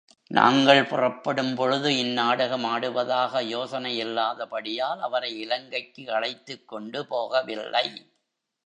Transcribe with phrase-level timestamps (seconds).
[0.31, 7.85] நாங்கள் புறப்படும் பொழுது இந்நாடகம் ஆடுவதாக யோசனையில்லாதபடியால், அவரை இலங்கைக்கு அழைத்துக் கொண்டு போகவில்லை.